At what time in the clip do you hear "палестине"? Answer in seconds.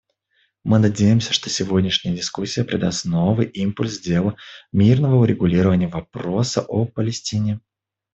6.87-7.59